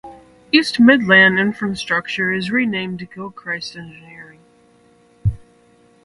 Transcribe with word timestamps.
East 0.51 0.79
Midlands 0.79 1.39
Infrastructure 1.39 2.31
is 2.31 2.49
renamed 2.49 3.07
Gilchrist 3.13 3.75
Engineering. 3.75 4.39